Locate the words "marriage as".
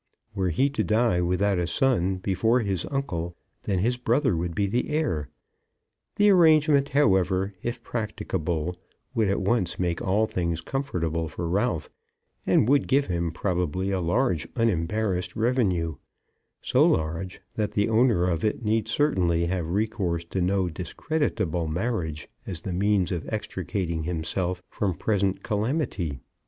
21.67-22.63